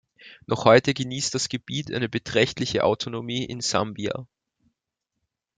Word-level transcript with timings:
Noch 0.47 0.65
heute 0.65 0.95
genießt 0.95 1.35
das 1.35 1.47
Gebiet 1.47 1.93
eine 1.93 2.09
beträchtliche 2.09 2.83
Autonomie 2.83 3.43
in 3.45 3.61
Sambia. 3.61 4.25